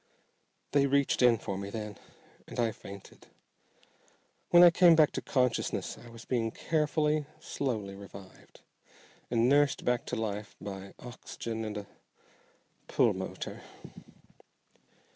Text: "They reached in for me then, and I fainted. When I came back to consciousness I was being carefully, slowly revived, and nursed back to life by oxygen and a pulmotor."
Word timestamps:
"They 0.71 0.87
reached 0.87 1.21
in 1.21 1.37
for 1.37 1.59
me 1.59 1.69
then, 1.69 1.99
and 2.47 2.59
I 2.59 2.71
fainted. 2.71 3.27
When 4.49 4.63
I 4.63 4.71
came 4.71 4.95
back 4.95 5.11
to 5.11 5.21
consciousness 5.21 5.95
I 5.95 6.09
was 6.09 6.25
being 6.25 6.49
carefully, 6.49 7.27
slowly 7.39 7.93
revived, 7.93 8.61
and 9.29 9.47
nursed 9.47 9.85
back 9.85 10.07
to 10.07 10.15
life 10.15 10.55
by 10.59 10.95
oxygen 10.99 11.63
and 11.63 11.77
a 11.77 11.87
pulmotor." 12.87 13.61